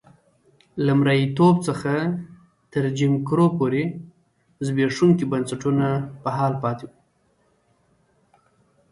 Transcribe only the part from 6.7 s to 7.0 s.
وو.